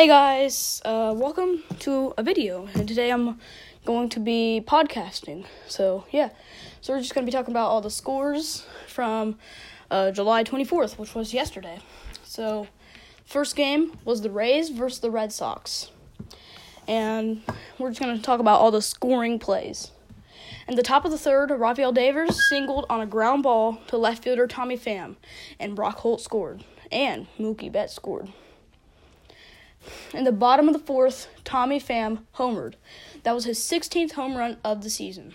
Hey 0.00 0.06
guys, 0.06 0.80
uh, 0.86 1.12
welcome 1.14 1.62
to 1.80 2.14
a 2.16 2.22
video, 2.22 2.66
and 2.72 2.88
today 2.88 3.12
I'm 3.12 3.38
going 3.84 4.08
to 4.08 4.18
be 4.18 4.64
podcasting. 4.66 5.44
So, 5.68 6.06
yeah, 6.10 6.30
so 6.80 6.94
we're 6.94 7.00
just 7.00 7.14
going 7.14 7.26
to 7.26 7.30
be 7.30 7.36
talking 7.36 7.52
about 7.52 7.68
all 7.68 7.82
the 7.82 7.90
scores 7.90 8.64
from 8.86 9.36
uh, 9.90 10.10
July 10.10 10.42
24th, 10.42 10.96
which 10.96 11.14
was 11.14 11.34
yesterday. 11.34 11.80
So, 12.24 12.66
first 13.26 13.56
game 13.56 13.98
was 14.06 14.22
the 14.22 14.30
Rays 14.30 14.70
versus 14.70 15.00
the 15.00 15.10
Red 15.10 15.34
Sox, 15.34 15.90
and 16.88 17.42
we're 17.78 17.90
just 17.90 18.00
going 18.00 18.16
to 18.16 18.22
talk 18.22 18.40
about 18.40 18.58
all 18.58 18.70
the 18.70 18.80
scoring 18.80 19.38
plays. 19.38 19.90
In 20.66 20.76
the 20.76 20.82
top 20.82 21.04
of 21.04 21.10
the 21.10 21.18
third, 21.18 21.50
Rafael 21.50 21.92
Devers 21.92 22.48
singled 22.48 22.86
on 22.88 23.02
a 23.02 23.06
ground 23.06 23.42
ball 23.42 23.78
to 23.88 23.98
left 23.98 24.24
fielder 24.24 24.46
Tommy 24.46 24.78
Pham, 24.78 25.16
and 25.58 25.76
Brock 25.76 25.98
Holt 25.98 26.22
scored, 26.22 26.64
and 26.90 27.26
Mookie 27.38 27.70
Betts 27.70 27.92
scored. 27.92 28.32
In 30.12 30.24
the 30.24 30.32
bottom 30.32 30.68
of 30.68 30.74
the 30.74 30.80
fourth, 30.80 31.28
Tommy 31.44 31.80
Pham 31.80 32.24
homered. 32.36 32.74
That 33.22 33.34
was 33.34 33.44
his 33.44 33.58
16th 33.58 34.12
home 34.12 34.36
run 34.36 34.58
of 34.64 34.82
the 34.82 34.90
season. 34.90 35.34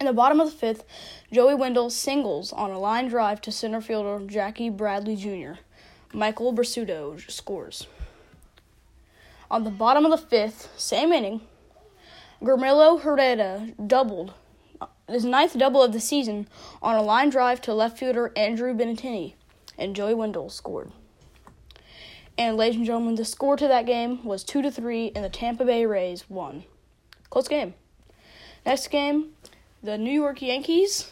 In 0.00 0.06
the 0.06 0.12
bottom 0.12 0.40
of 0.40 0.50
the 0.50 0.56
fifth, 0.56 0.84
Joey 1.30 1.54
Wendle 1.54 1.90
singles 1.90 2.52
on 2.52 2.70
a 2.70 2.78
line 2.78 3.08
drive 3.08 3.40
to 3.42 3.52
center 3.52 3.82
fielder 3.82 4.24
Jackie 4.26 4.70
Bradley 4.70 5.16
Jr. 5.16 5.60
Michael 6.14 6.54
Brisuto 6.54 7.30
scores. 7.30 7.86
On 9.50 9.64
the 9.64 9.70
bottom 9.70 10.06
of 10.06 10.10
the 10.10 10.26
fifth, 10.26 10.70
same 10.78 11.12
inning, 11.12 11.42
Guillermo 12.42 12.96
Heredia 12.98 13.74
doubled 13.86 14.32
uh, 14.80 14.86
his 15.06 15.26
ninth 15.26 15.58
double 15.58 15.82
of 15.82 15.92
the 15.92 16.00
season 16.00 16.48
on 16.80 16.96
a 16.96 17.02
line 17.02 17.28
drive 17.28 17.60
to 17.62 17.74
left 17.74 17.98
fielder 17.98 18.32
Andrew 18.36 18.72
Benintendi, 18.72 19.34
and 19.76 19.94
Joey 19.94 20.14
Wendle 20.14 20.48
scored. 20.48 20.92
And 22.38 22.56
ladies 22.56 22.76
and 22.76 22.86
gentlemen, 22.86 23.16
the 23.16 23.24
score 23.24 23.56
to 23.56 23.68
that 23.68 23.86
game 23.86 24.24
was 24.24 24.44
two 24.44 24.62
to 24.62 24.70
three, 24.70 25.12
and 25.14 25.24
the 25.24 25.28
Tampa 25.28 25.64
Bay 25.64 25.84
Rays 25.84 26.24
won. 26.28 26.64
Close 27.28 27.48
game. 27.48 27.74
Next 28.64 28.88
game, 28.88 29.30
the 29.82 29.98
New 29.98 30.12
York 30.12 30.42
Yankees 30.42 31.10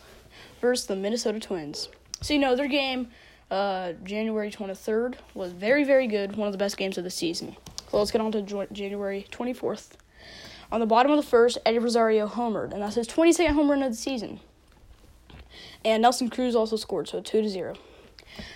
versus 0.60 0.86
the 0.86 0.96
Minnesota 0.96 1.40
Twins. 1.40 1.88
So 2.20 2.34
you 2.34 2.40
know 2.40 2.56
their 2.56 2.68
game, 2.68 3.08
uh, 3.50 3.92
January 4.04 4.50
twenty 4.50 4.74
third, 4.74 5.18
was 5.34 5.52
very 5.52 5.84
very 5.84 6.06
good. 6.06 6.36
One 6.36 6.48
of 6.48 6.52
the 6.52 6.58
best 6.58 6.76
games 6.76 6.98
of 6.98 7.04
the 7.04 7.10
season. 7.10 7.56
So 7.90 7.98
let's 7.98 8.10
get 8.10 8.20
on 8.20 8.32
to 8.32 8.66
January 8.72 9.26
twenty 9.30 9.52
fourth. 9.52 9.96
On 10.70 10.80
the 10.80 10.86
bottom 10.86 11.10
of 11.10 11.16
the 11.16 11.28
first, 11.28 11.56
Eddie 11.64 11.78
Rosario 11.78 12.26
homered, 12.26 12.72
and 12.72 12.82
that's 12.82 12.96
his 12.96 13.08
22nd 13.08 13.52
home 13.52 13.70
run 13.70 13.82
of 13.82 13.90
the 13.90 13.96
season. 13.96 14.40
And 15.82 16.02
Nelson 16.02 16.28
Cruz 16.28 16.54
also 16.54 16.76
scored, 16.76 17.08
so 17.08 17.22
2 17.22 17.40
to 17.40 17.48
0. 17.48 17.74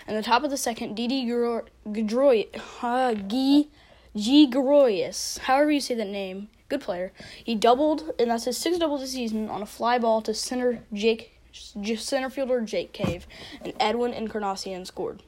And 0.07 0.17
the 0.17 0.23
top 0.23 0.45
of 0.45 0.51
the 0.51 0.57
second, 0.57 0.95
Didi 0.95 1.25
Gregorius, 1.25 2.49
uh, 2.83 3.15
G. 3.15 4.47
Gregorius, 4.47 5.39
however 5.39 5.71
you 5.71 5.81
say 5.81 5.95
that 5.95 6.07
name, 6.07 6.49
good 6.69 6.81
player. 6.81 7.13
He 7.43 7.55
doubled, 7.55 8.13
and 8.19 8.31
that's 8.31 8.45
his 8.45 8.59
sixth 8.59 8.81
double 8.81 8.99
this 8.99 9.13
season 9.13 9.49
on 9.49 9.63
a 9.63 9.67
fly 9.67 9.99
ball 9.99 10.21
to 10.23 10.35
center 10.35 10.85
Jake, 10.93 11.39
center 11.53 12.31
fielder 12.31 12.61
Jake 12.61 12.93
Cave, 12.93 13.27
and 13.63 13.73
Edwin 13.79 14.13
Encarnacion 14.13 14.85
scored. 14.85 15.23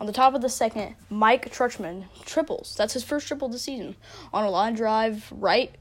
On 0.00 0.06
the 0.06 0.12
top 0.12 0.34
of 0.34 0.42
the 0.42 0.48
second, 0.48 0.94
Mike 1.10 1.52
Tauchman 1.52 2.04
triples. 2.24 2.76
That's 2.76 2.92
his 2.92 3.02
first 3.02 3.26
triple 3.26 3.48
this 3.48 3.62
season 3.62 3.96
on 4.32 4.44
a 4.44 4.50
line 4.50 4.74
drive 4.74 5.26
right 5.32 5.74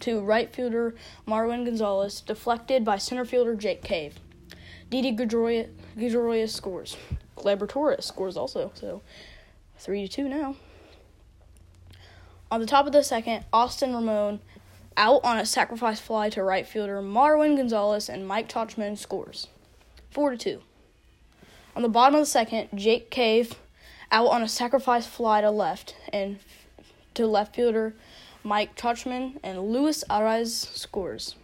to 0.00 0.20
right 0.20 0.54
fielder 0.54 0.94
Marwin 1.26 1.64
Gonzalez, 1.64 2.22
deflected 2.22 2.84
by 2.84 2.96
center 2.96 3.24
fielder 3.24 3.54
Jake 3.54 3.82
Cave. 3.82 4.18
Didi 4.90 5.12
Gregorius 5.12 6.54
scores. 6.54 6.96
Gleyber 7.36 7.68
Torres 7.68 8.04
scores 8.04 8.36
also. 8.36 8.70
So 8.74 9.02
three 9.78 10.06
to 10.06 10.12
two 10.12 10.28
now. 10.28 10.56
On 12.50 12.60
the 12.60 12.66
top 12.66 12.86
of 12.86 12.92
the 12.92 13.02
second, 13.02 13.44
Austin 13.52 13.90
Romine 13.90 14.38
out 14.96 15.24
on 15.24 15.38
a 15.38 15.44
sacrifice 15.44 16.00
fly 16.00 16.30
to 16.30 16.42
right 16.42 16.66
fielder 16.66 17.02
Marwin 17.02 17.56
Gonzalez 17.56 18.08
and 18.08 18.26
Mike 18.26 18.48
Tauchman 18.48 18.96
scores. 18.96 19.48
Four 20.10 20.30
to 20.30 20.36
two. 20.36 20.62
On 21.74 21.82
the 21.82 21.88
bottom 21.88 22.14
of 22.14 22.22
the 22.22 22.26
second, 22.26 22.68
Jake 22.74 23.10
Cave 23.10 23.54
out 24.10 24.28
on 24.28 24.42
a 24.42 24.48
sacrifice 24.48 25.06
fly 25.06 25.40
to 25.40 25.50
left 25.50 25.96
and 26.12 26.38
to 27.14 27.26
left 27.26 27.56
fielder 27.56 27.94
Mike 28.42 28.76
Tauchman 28.76 29.38
and 29.42 29.72
Luis 29.72 30.04
Arraez 30.08 30.72
scores. 30.74 31.34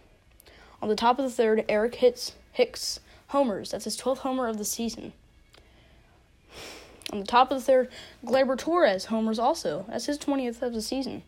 On 0.81 0.89
the 0.89 0.95
top 0.95 1.19
of 1.19 1.25
the 1.25 1.31
third, 1.31 1.65
Eric 1.67 1.95
hits 1.95 2.33
Hicks 2.53 2.99
homers. 3.33 3.71
That's 3.71 3.85
his 3.85 3.97
12th 3.97 4.19
homer 4.19 4.47
of 4.47 4.57
the 4.57 4.65
season. 4.65 5.11
On 7.11 7.19
the 7.19 7.25
top 7.25 7.51
of 7.51 7.59
the 7.59 7.63
third, 7.63 7.89
Gleyber 8.25 8.57
Torres 8.57 9.05
homers 9.05 9.37
also. 9.37 9.85
That's 9.89 10.05
his 10.05 10.17
20th 10.17 10.61
of 10.61 10.73
the 10.73 10.81
season. 10.81 11.23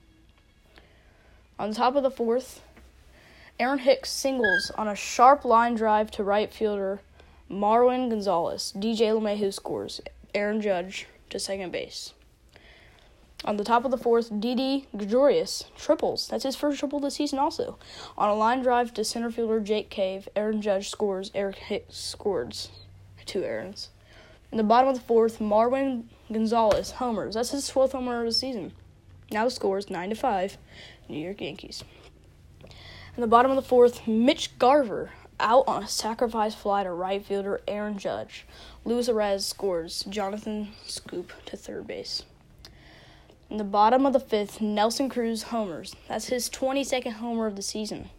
On 1.60 1.70
the 1.70 1.76
top 1.76 1.96
of 1.96 2.04
the 2.04 2.12
fourth, 2.12 2.62
Aaron 3.60 3.80
Hicks 3.80 4.10
singles 4.10 4.72
on 4.78 4.88
a 4.88 4.96
sharp 4.96 5.46
line 5.46 5.76
drive 5.76 6.12
to 6.12 6.24
right 6.24 6.52
fielder 6.52 7.02
Marwin 7.50 8.10
Gonzalez. 8.10 8.74
DJ 8.76 9.12
LeMahieu 9.12 9.54
scores. 9.54 10.02
Aaron 10.34 10.60
Judge 10.60 11.06
to 11.30 11.40
second 11.40 11.72
base. 11.72 12.15
On 13.46 13.58
the 13.58 13.64
top 13.64 13.86
of 13.86 13.92
the 13.92 13.98
fourth, 13.98 14.40
Didi 14.40 14.88
Gregorius 14.98 15.66
triples. 15.78 16.28
That's 16.28 16.44
his 16.44 16.56
first 16.56 16.80
triple 16.80 17.00
this 17.00 17.14
season, 17.14 17.38
also. 17.38 17.78
On 18.18 18.28
a 18.28 18.34
line 18.34 18.64
drive 18.64 18.92
to 18.96 19.04
center 19.04 19.30
fielder 19.30 19.60
Jake 19.60 19.92
Cave, 19.92 20.28
Aaron 20.36 20.64
Judge 20.64 20.90
scores. 20.90 21.30
Aaron 21.36 21.54
Hicks 21.54 21.96
scores. 21.96 22.70
Two 23.28 23.44
Aarons. 23.44 23.90
In 24.52 24.58
the 24.58 24.64
bottom 24.64 24.90
of 24.90 24.96
the 24.96 25.02
fourth, 25.02 25.38
Marwin 25.38 26.06
Gonzalez 26.32 26.92
homers. 26.92 27.36
That's 27.36 27.52
his 27.52 27.70
12th 27.70 27.92
homer 27.92 28.22
of 28.22 28.26
the 28.26 28.32
season. 28.32 28.72
Now 29.32 29.46
the 29.46 29.52
score 29.52 29.78
is 29.78 29.92
9 29.92 30.10
to 30.10 30.16
5, 30.16 30.58
New 31.10 31.20
York 31.20 31.42
Yankees. 31.42 31.84
In 32.64 33.22
the 33.22 33.28
bottom 33.28 33.52
of 33.52 33.56
the 33.56 33.62
fourth, 33.62 34.08
Mitch 34.08 34.58
Garver 34.58 35.12
out 35.40 35.66
on 35.68 35.84
a 35.84 35.88
sacrifice 35.88 36.56
fly 36.56 36.84
to 36.84 36.92
right 36.92 37.24
fielder 37.24 37.62
Aaron 37.68 38.00
Judge. 38.00 38.46
Luis 38.86 39.08
Arraez 39.08 39.44
scores. 39.44 40.04
Jonathan 40.10 40.70
Schoop 40.88 41.30
to 41.46 41.58
third 41.58 41.86
base. 41.86 42.24
In 43.50 43.58
the 43.58 43.64
bottom 43.64 44.06
of 44.06 44.14
the 44.14 44.20
fifth, 44.20 44.60
Nelson 44.60 45.10
Cruz 45.10 45.44
homers. 45.44 45.96
That's 46.08 46.28
his 46.28 46.50
22nd 46.50 47.14
homer 47.14 47.46
of 47.46 47.56
the 47.56 47.62
season. 47.62 48.10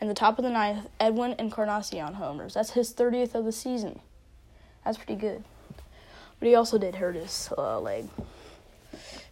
In 0.00 0.08
the 0.08 0.14
top 0.14 0.38
of 0.38 0.44
the 0.44 0.50
ninth, 0.50 0.88
Edwin 1.00 1.34
Encarnacion 1.38 2.14
homers. 2.14 2.54
That's 2.54 2.72
his 2.72 2.92
30th 2.92 3.34
of 3.34 3.44
the 3.44 3.52
season. 3.52 4.00
That's 4.84 4.98
pretty 4.98 5.16
good. 5.16 5.44
But 6.38 6.48
he 6.48 6.54
also 6.54 6.76
did 6.76 6.96
hurt 6.96 7.14
his 7.14 7.50
uh, 7.56 7.80
leg. 7.80 8.08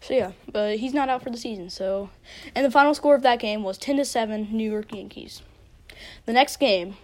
So 0.01 0.15
yeah, 0.15 0.33
but 0.51 0.79
he's 0.79 0.95
not 0.95 1.09
out 1.09 1.23
for 1.23 1.31
the 1.31 1.37
season. 1.37 1.71
So, 1.71 2.11
and 2.55 2.65
the 2.65 2.71
final 2.71 2.95
score 2.95 3.15
of 3.15 3.23
that 3.23 3.39
game 3.39 3.63
was 3.63 3.79
10 3.79 3.99
to 3.99 4.05
7 4.05 4.49
New 4.51 4.69
York 4.69 4.95
Yankees. 4.95 5.43
The 6.27 6.33
next 6.33 6.57
game, 6.57 6.97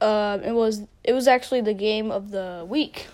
uh, 0.00 0.38
it 0.42 0.52
was 0.52 0.82
it 1.04 1.12
was 1.12 1.28
actually 1.28 1.60
the 1.60 1.74
game 1.74 2.10
of 2.10 2.30
the 2.30 2.66
week. 2.68 3.06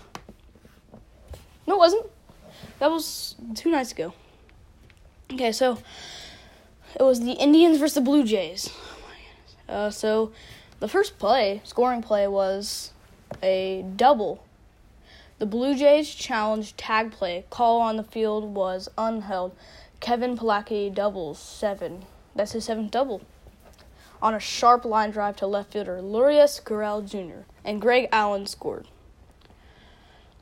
No, 1.67 1.75
it 1.75 1.79
wasn't. 1.79 2.07
That 2.81 2.91
was 2.91 3.35
two 3.55 3.71
nights 3.71 3.93
ago. 3.93 4.15
Okay, 5.31 5.53
so 5.53 5.79
it 6.99 7.03
was 7.03 7.21
the 7.21 7.33
Indians 7.33 7.79
versus 7.79 7.95
the 7.95 8.01
Blue 8.01 8.25
Jays. 8.25 8.71
Uh, 9.69 9.91
so 9.91 10.33
the 10.81 10.89
first 10.89 11.19
play, 11.19 11.61
scoring 11.63 12.03
play, 12.03 12.27
was 12.27 12.93
a 13.43 13.85
double. 13.97 14.43
The 15.39 15.45
Blue 15.45 15.77
Jays 15.77 16.15
challenged 16.15 16.79
tag 16.79 17.13
play. 17.13 17.45
Call 17.51 17.83
on 17.83 17.97
the 17.97 18.03
field 18.03 18.55
was 18.55 18.89
unheld. 18.97 19.53
Kevin 20.01 20.37
Plawecki 20.37 20.93
doubles 20.93 21.39
seven. 21.39 22.07
That's 22.35 22.53
his 22.53 22.65
seventh 22.65 22.91
double. 22.91 23.21
On 24.23 24.35
a 24.35 24.41
sharp 24.41 24.87
line 24.87 25.11
drive 25.11 25.37
to 25.37 25.47
left 25.47 25.75
fielder 25.75 26.01
Lourdes 26.01 26.61
Gurriel 26.65 27.07
Jr. 27.07 27.45
and 27.63 27.79
Greg 27.79 28.09
Allen 28.11 28.47
scored. 28.47 28.89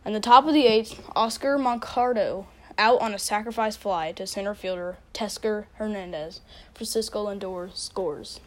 In 0.05 0.13
the 0.13 0.21
top 0.21 0.47
of 0.47 0.55
the 0.55 0.67
eighth, 0.67 1.03
Oscar 1.15 1.59
Mercado 1.59 2.47
out 2.79 3.01
on 3.01 3.13
a 3.13 3.19
sacrifice 3.19 3.77
fly 3.77 4.13
to 4.13 4.27
center 4.27 4.55
fielder 4.55 4.99
Teoscar 5.13 5.67
Hernandez. 5.75 6.41
Francisco 6.75 7.27
Lindor 7.27 7.75
scores. 7.77 8.41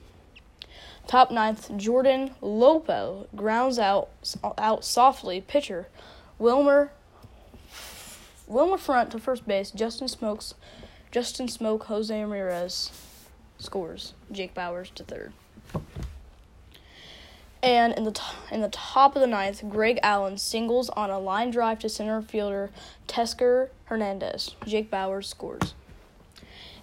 Top 1.07 1.29
ninth, 1.29 1.75
Jordan 1.77 2.31
Luplow 2.41 3.27
grounds 3.35 3.77
out 3.77 4.09
out 4.57 4.85
softly. 4.85 5.41
Pitcher 5.41 5.87
Wilmer 6.39 6.91
Wilmer 8.47 8.77
Font 8.77 9.11
to 9.11 9.19
first 9.19 9.45
base. 9.45 9.71
Justin 9.71 10.07
Smoaks 10.07 10.53
Justin 11.11 11.47
Smoak 11.47 11.83
Jose 11.83 12.17
Ramirez 12.17 12.91
scores. 13.57 14.13
Jake 14.31 14.53
Bauers 14.53 14.93
to 14.95 15.03
third. 15.03 15.33
And 17.63 17.93
in 17.93 18.05
the 18.05 18.11
t- 18.11 18.23
in 18.51 18.61
the 18.61 18.69
top 18.69 19.15
of 19.15 19.21
the 19.21 19.27
ninth, 19.27 19.63
Greg 19.69 19.99
Allen 20.01 20.37
singles 20.37 20.89
on 20.89 21.09
a 21.11 21.19
line 21.19 21.51
drive 21.51 21.79
to 21.79 21.89
center 21.89 22.21
fielder 22.21 22.71
Teoscar 23.07 23.69
Hernandez. 23.85 24.55
Jake 24.65 24.89
Bauers 24.89 25.25
scores. 25.25 25.75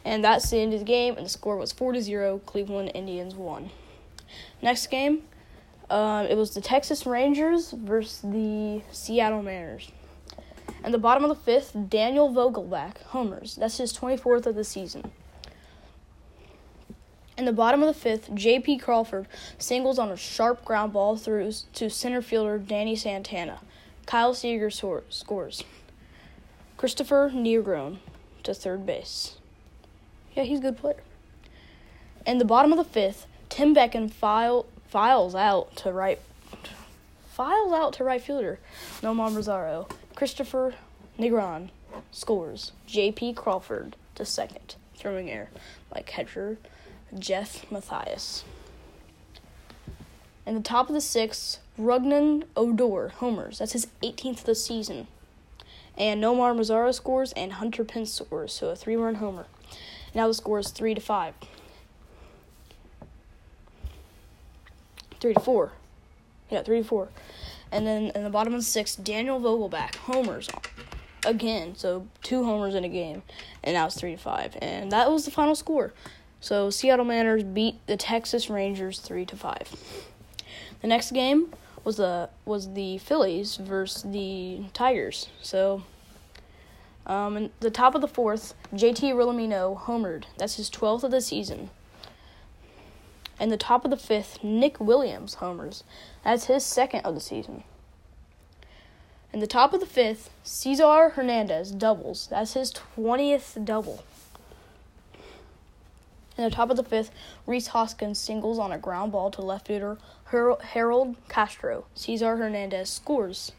And 0.05 0.25
that's 0.25 0.51
the 0.51 0.59
end 0.59 0.73
of 0.73 0.79
the 0.79 0.85
game, 0.85 1.17
and 1.17 1.27
the 1.27 1.31
score 1.31 1.57
was 1.57 1.73
4 1.73 1.93
to 1.93 2.01
0. 2.01 2.41
Cleveland 2.47 2.93
Indians 2.95 3.35
won. 3.35 3.71
Next 4.63 4.87
game, 4.87 5.25
um, 5.91 6.27
it 6.27 6.37
was 6.37 6.55
the 6.55 6.61
Texas 6.61 7.05
Rangers 7.07 7.73
versus 7.73 8.21
the 8.23 8.83
Seattle 8.93 9.43
Mariners. 9.43 9.91
And 10.85 10.95
the 10.95 10.99
bottom 10.99 11.25
of 11.25 11.31
the 11.31 11.45
fifth, 11.45 11.77
Daniel 11.89 12.33
Vogelbach 12.33 13.03
homers. 13.09 13.57
That's 13.57 13.79
his 13.79 13.93
24th 13.93 14.47
of 14.47 14.55
the 14.55 14.65
season. 14.65 15.11
In 17.39 17.45
the 17.45 17.53
bottom 17.53 17.85
of 17.85 17.87
the 17.87 17.95
fifth, 17.95 18.35
J.P. 18.35 18.79
Crawford 18.79 19.29
singles 19.59 19.97
on 19.97 20.11
a 20.11 20.17
sharp 20.17 20.65
ground 20.65 20.93
ball 20.93 21.17
through 21.17 21.53
to 21.75 21.89
center 21.89 22.21
fielder 22.21 22.59
Danny 22.59 22.97
Santana. 22.97 23.61
Kyle 24.07 24.35
Seager 24.35 24.71
scores. 24.71 25.63
Kristopher 26.77 27.31
Negron 27.33 27.99
to 28.43 28.53
third 28.53 28.85
base. 28.85 29.37
Yeah, 30.35 30.43
he's 30.43 30.59
a 30.59 30.63
good 30.63 30.79
player. 30.79 31.01
In 32.27 32.39
the 32.39 32.45
bottom 32.45 32.73
of 32.73 32.79
the 32.79 32.83
fifth, 32.83 33.29
Tim 33.49 33.73
Beckham 33.73 34.11
file, 34.11 34.67
files 34.89 35.37
out 35.37 35.77
to 35.77 35.93
right 35.93 36.19
files 37.29 37.73
out 37.73 37.93
to 37.93 38.03
right 38.05 38.21
fielder 38.21 38.59
Nomar 39.01 39.31
Mazara. 39.31 39.89
Kristopher 40.17 40.75
Negron 41.17 41.71
scores. 42.11 42.73
J.P. 42.89 43.35
Crawford 43.35 43.95
to 44.17 44.25
second, 44.25 44.75
throwing 44.97 45.31
air 45.31 45.51
like 45.95 46.07
catcher 46.07 46.59
Jeff 47.17 47.71
Mathis. 47.71 48.45
In 50.47 50.55
the 50.55 50.61
top 50.61 50.89
of 50.89 50.95
the 50.95 51.01
sixth, 51.01 51.61
Rougned 51.79 52.45
Odor 52.57 53.09
homers. 53.17 53.59
That's 53.59 53.73
his 53.73 53.87
18th 54.03 54.39
of 54.39 54.45
the 54.45 54.55
season. 54.55 55.07
And 55.97 56.23
Nomar 56.23 56.55
Mazara 56.55 56.95
scores 56.95 57.33
and 57.33 57.55
Hunter 57.55 57.85
Pence 57.85 58.13
scores, 58.13 58.53
so 58.53 58.71
a 58.71 58.77
three-run 58.77 59.17
homer. 59.17 59.47
Now 60.15 60.27
the 60.27 60.35
score 60.35 60.59
is 60.59 60.71
three 60.71 60.95
to 60.95 61.01
five. 61.01 61.35
Three 65.21 65.35
to 65.35 65.41
four. 65.41 65.73
Yeah, 66.51 66.63
three 66.63 66.79
to 66.79 66.85
four. 66.85 67.09
And 67.71 67.87
then 67.87 68.13
in 68.15 68.25
the 68.25 68.31
bottom 68.31 68.55
of 68.55 68.61
the 68.61 68.65
sixth, 68.65 69.03
Daniel 69.05 69.41
Vogelbach 69.41 69.97
homers 69.97 70.49
again. 71.27 71.75
So 71.77 72.07
two 72.23 72.45
homers 72.45 72.75
in 72.75 72.85
a 72.85 72.89
game, 72.89 73.23
and 73.63 73.75
now 73.75 73.87
it's 73.87 73.99
three 73.99 74.13
to 74.13 74.23
five. 74.23 74.57
And 74.63 74.91
that 74.93 75.11
was 75.11 75.25
the 75.25 75.31
final 75.31 75.55
score. 75.55 75.93
So 76.41 76.71
Seattle 76.71 77.05
Mariners 77.05 77.43
beat 77.43 77.85
the 77.87 77.97
Texas 77.97 78.49
Rangers 78.49 79.01
three 79.01 79.25
to 79.27 79.37
five. 79.37 79.71
The 80.81 80.87
next 80.87 81.13
game 81.13 81.53
was 81.85 81.97
the 81.97 82.31
was 82.45 82.75
the 82.75 82.99
Phillies 82.99 83.57
versus 83.57 84.03
the 84.03 84.63
Tigers. 84.73 85.29
So 85.43 85.83
um, 87.07 87.37
in 87.37 87.51
the 87.61 87.71
top 87.71 87.95
of 87.95 88.03
the 88.03 88.09
fourth, 88.09 88.55
JT 88.75 89.15
Realmuto 89.15 89.81
homered. 89.81 90.25
That's 90.37 90.57
his 90.57 90.71
12th 90.71 91.05
of 91.05 91.11
the 91.11 91.23
season. 91.23 91.71
And 93.41 93.51
the 93.51 93.57
top 93.57 93.85
of 93.85 93.91
the 93.91 93.97
fifth, 93.97 94.43
Nick 94.43 94.79
Williams 94.81 95.35
homers. 95.35 95.85
That's 96.25 96.47
his 96.47 96.65
second 96.65 97.01
of 97.01 97.15
the 97.15 97.21
season. 97.21 97.63
In 99.33 99.41
the 99.41 99.47
top 99.47 99.73
of 99.73 99.81
the 99.81 99.87
fifth, 99.87 100.31
Cesar 100.43 101.11
Hernandez 101.11 101.71
doubles. 101.71 102.27
That's 102.29 102.55
his 102.55 102.73
20th 102.73 103.65
double. 103.65 104.05
In 106.39 106.45
the 106.45 106.51
top 106.51 106.71
of 106.71 106.77
the 106.77 106.85
fifth, 106.85 107.11
Rhys 107.47 107.67
Hoskins 107.67 108.21
singles 108.21 108.61
on 108.61 108.71
a 108.71 108.79
ground 108.79 109.11
ball 109.11 109.29
to 109.33 109.43
left 109.43 109.67
fielder 109.67 109.99
Harold 110.27 111.17
Castro. 111.29 111.85
Cesar 111.95 112.37
Hernandez 112.37 112.89
scores. 112.89 113.51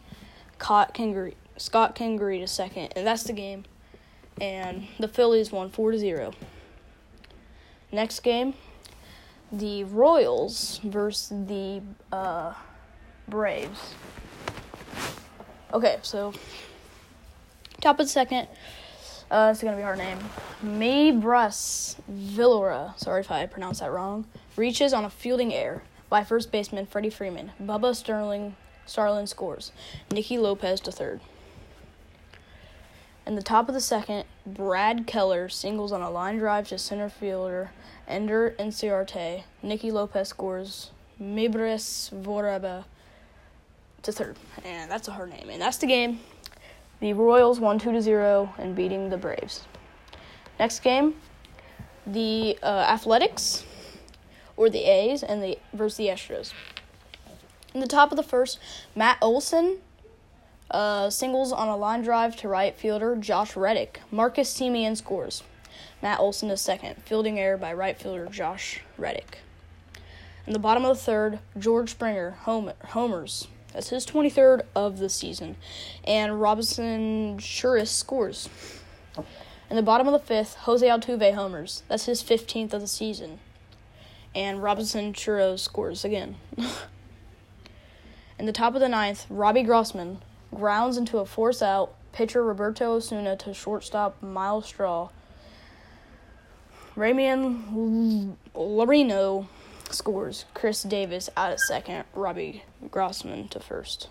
Scott 0.57 0.93
Kingery, 0.93 1.35
Scott 1.57 1.95
to 2.39 2.47
second, 2.47 2.93
and 2.95 3.05
that's 3.05 3.23
the 3.23 3.33
game. 3.33 3.65
And 4.39 4.87
the 4.97 5.09
Phillies 5.09 5.51
won 5.51 5.69
four 5.69 5.91
to 5.91 5.99
zero. 5.99 6.31
Next 7.91 8.21
game, 8.21 8.53
the 9.51 9.83
Royals 9.83 10.79
versus 10.83 11.47
the 11.47 11.81
uh, 12.11 12.53
Braves. 13.27 13.93
Okay, 15.73 15.99
so 16.01 16.33
top 17.81 17.99
of 17.99 18.05
the 18.05 18.11
second, 18.11 18.47
uh, 19.31 19.49
it's 19.51 19.63
gonna 19.63 19.77
be 19.77 19.83
her 19.83 19.95
name. 19.95 20.17
Meibrys 20.63 21.95
Viloria, 22.11 22.97
sorry 22.97 23.21
if 23.21 23.31
I 23.31 23.45
pronounced 23.45 23.79
that 23.79 23.91
wrong, 23.91 24.25
reaches 24.55 24.93
on 24.93 25.05
a 25.05 25.09
fielding 25.09 25.53
error 25.53 25.83
by 26.09 26.23
first 26.23 26.51
baseman 26.51 26.85
Freddie 26.85 27.09
Freeman. 27.09 27.51
Bubba 27.61 27.95
Sterling 27.95 28.55
Starlin 28.85 29.27
scores. 29.27 29.71
Nicky 30.11 30.37
Lopez 30.37 30.81
to 30.81 30.91
third. 30.91 31.21
In 33.27 33.35
the 33.35 33.43
top 33.43 33.69
of 33.69 33.75
the 33.75 33.81
second, 33.81 34.25
Brad 34.45 35.05
Keller 35.05 35.49
singles 35.49 35.91
on 35.91 36.01
a 36.01 36.09
line 36.09 36.39
drive 36.39 36.67
to 36.69 36.79
center 36.79 37.09
fielder 37.09 37.71
Ender 38.07 38.55
Inciarte. 38.59 39.43
Nicky 39.61 39.91
Lopez 39.91 40.29
scores. 40.29 40.89
Meibrys 41.21 42.11
Voraba 42.11 42.85
to 44.01 44.11
third. 44.11 44.35
And 44.65 44.89
that's 44.89 45.07
a 45.07 45.11
hard 45.11 45.29
name. 45.29 45.49
And 45.49 45.61
that's 45.61 45.77
the 45.77 45.85
game. 45.85 46.19
The 46.99 47.13
Royals 47.13 47.59
won 47.59 47.79
2 47.79 47.93
to 47.93 48.01
0 48.01 48.53
and 48.57 48.75
beating 48.75 49.09
the 49.09 49.17
Braves. 49.17 49.65
Next 50.59 50.81
game, 50.81 51.15
the 52.05 52.57
uh, 52.61 52.85
Athletics 52.89 53.63
or 54.57 54.69
the 54.69 54.83
A's 54.83 55.23
and 55.23 55.41
the 55.41 55.57
versus 55.73 55.97
the 55.97 56.07
Astros. 56.07 56.51
In 57.73 57.79
the 57.79 57.87
top 57.87 58.11
of 58.11 58.17
the 58.17 58.23
first, 58.23 58.59
Matt 58.95 59.17
Olson 59.21 59.77
uh, 60.71 61.09
singles 61.09 61.53
on 61.53 61.67
a 61.67 61.77
line 61.77 62.01
drive 62.01 62.35
to 62.37 62.47
right 62.47 62.75
fielder 62.75 63.15
Josh 63.15 63.55
Reddick. 63.55 64.01
Marcus 64.11 64.53
Semien 64.53 64.97
scores. 64.97 65.43
Matt 66.01 66.19
Olson 66.19 66.49
is 66.49 66.61
second. 66.61 67.01
Fielding 67.05 67.39
error 67.39 67.57
by 67.57 67.73
right 67.73 67.97
fielder 67.97 68.25
Josh 68.25 68.81
Reddick. 68.97 69.39
In 70.45 70.53
the 70.53 70.59
bottom 70.59 70.83
of 70.83 70.97
the 70.97 71.03
third, 71.03 71.39
George 71.57 71.91
Springer 71.91 72.31
homer, 72.41 72.73
homers. 72.89 73.47
That's 73.73 73.89
his 73.89 74.05
23rd 74.05 74.63
of 74.75 74.99
the 74.99 75.09
season. 75.09 75.55
And 76.03 76.41
Robinson 76.41 77.37
Chirinos 77.37 77.87
scores. 77.87 78.49
In 79.69 79.75
the 79.75 79.83
bottom 79.83 80.07
of 80.07 80.13
the 80.13 80.19
fifth, 80.19 80.55
Jose 80.55 80.85
Altuve 80.85 81.33
homers. 81.33 81.83
That's 81.87 82.05
his 82.05 82.23
15th 82.23 82.73
of 82.73 82.81
the 82.81 82.87
season. 82.87 83.39
And 84.33 84.63
Robinson 84.63 85.13
Chirinos 85.13 85.59
scores 85.59 86.03
again. 86.03 86.37
In 88.39 88.45
the 88.45 88.53
top 88.53 88.73
of 88.73 88.79
the 88.79 88.87
ninth, 88.87 89.25
Robbie 89.29 89.63
Grossman 89.63 90.19
grounds 90.55 90.95
into 90.95 91.17
a 91.17 91.25
force 91.25 91.61
out. 91.61 91.93
Pitcher 92.13 92.43
Roberto 92.43 92.95
Osuna 92.95 93.35
to 93.35 93.53
shortstop 93.53 94.21
Myles 94.23 94.65
Straw. 94.65 95.09
Ramon 96.95 98.37
Laureano 98.55 99.47
scores. 99.93 100.45
Khris 100.53 100.83
Davis 100.83 101.29
out 101.35 101.51
at 101.51 101.59
second. 101.59 102.05
Robbie 102.13 102.63
Grossman 102.89 103.47
to 103.49 103.59
first. 103.59 104.09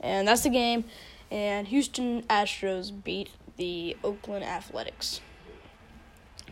And 0.00 0.26
that's 0.26 0.42
the 0.42 0.50
game. 0.50 0.84
And 1.30 1.68
Houston 1.68 2.22
Astros 2.24 2.90
beat 3.04 3.30
the 3.56 3.96
Oakland 4.02 4.44
Athletics. 4.44 5.20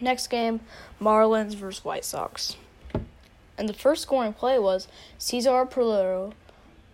Next 0.00 0.28
game, 0.28 0.60
Marlins 1.00 1.54
versus 1.54 1.84
White 1.84 2.04
Sox. 2.04 2.56
And 3.56 3.68
the 3.68 3.74
first 3.74 4.02
scoring 4.02 4.32
play 4.32 4.58
was 4.58 4.86
Cesar 5.18 5.66
Perlero, 5.66 6.32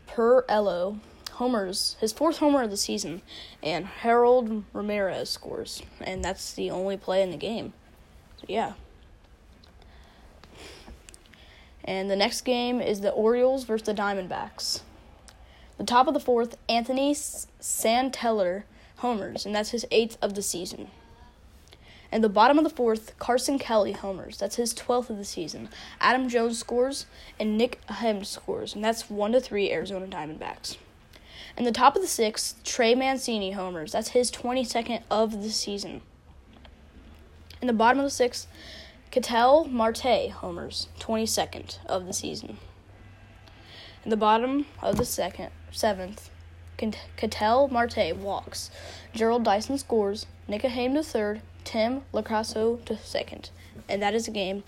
Perello 0.09 1.01
homers, 1.33 1.97
his 2.01 2.13
fourth 2.13 2.39
homer 2.39 2.63
of 2.63 2.71
the 2.71 2.77
season, 2.77 3.21
and 3.63 3.85
Harold 3.85 4.65
Ramirez 4.73 5.29
scores. 5.29 5.83
And 6.01 6.25
that's 6.25 6.55
the 6.55 6.71
only 6.71 6.97
play 6.97 7.23
in 7.23 7.31
the 7.31 7.37
game. 7.37 7.75
So, 8.39 8.47
yeah. 8.49 8.73
And 11.85 12.11
the 12.11 12.17
next 12.17 12.43
game 12.43 12.81
is 12.81 13.01
the 13.01 13.11
Orioles 13.11 13.65
versus 13.65 13.87
the 13.87 13.95
Diamondbacks. 13.95 14.81
The 15.77 15.85
top 15.85 16.07
of 16.07 16.15
the 16.15 16.21
fourth, 16.21 16.57
Anthony 16.69 17.15
Santander 17.15 18.65
homers, 18.97 19.45
and 19.45 19.55
that's 19.55 19.71
his 19.71 19.85
eighth 19.91 20.17
of 20.23 20.35
the 20.35 20.43
season. 20.43 20.89
And 22.11 22.23
the 22.23 22.29
bottom 22.29 22.59
of 22.59 22.65
the 22.65 22.71
fourth, 22.71 23.19
Carson 23.19 23.59
Kelly 23.59 23.93
homers. 23.93 24.39
That's 24.39 24.55
his 24.55 24.73
12th 24.73 25.11
of 25.11 25.19
the 25.19 25.25
season. 25.25 25.69
Adam 26.01 26.29
Jones 26.29 26.59
scores, 26.59 27.07
and 27.41 27.59
Nick 27.59 27.81
Ahmed 27.89 28.27
scores, 28.27 28.75
and 28.75 28.85
that's 28.85 29.11
1 29.11 29.33
to 29.33 29.41
3 29.41 29.73
Arizona 29.73 30.07
Diamondbacks. 30.07 30.77
And 31.57 31.67
the 31.67 31.73
top 31.73 31.97
of 31.97 32.03
the 32.03 32.09
sixth, 32.09 32.63
Trey 32.65 32.95
Mancini 32.95 33.53
homers. 33.53 33.93
That's 33.93 34.11
his 34.11 34.31
22nd 34.31 35.03
of 35.11 35.43
the 35.43 35.51
season. 35.51 36.03
In 37.61 37.67
the 37.67 37.73
bottom 37.73 37.99
of 37.99 38.05
the 38.05 38.11
sixth, 38.11 38.47
Ketel 39.15 39.67
Marte 39.67 40.29
homers, 40.29 40.89
22nd 40.99 41.79
of 41.87 42.07
the 42.07 42.13
season. 42.13 42.59
In 44.03 44.11
the 44.11 44.17
bottom 44.17 44.67
of 44.83 44.97
the 44.97 45.05
second, 45.05 45.53
seventh, 45.71 46.31
Ketel 46.77 47.69
Marte 47.69 48.17
walks. 48.17 48.73
Jarrod 49.15 49.45
Dyson 49.45 49.79
scores. 49.79 50.27
Nick 50.49 50.65
Ahmed 50.65 50.95
to 50.95 51.05
third. 51.05 51.43
Tim 51.63 52.03
Locastro 52.13 52.85
to 52.87 52.99
second. 52.99 53.51
And 53.89 54.03
that 54.03 54.15
is 54.15 54.27
a 54.27 54.33
game. 54.33 54.65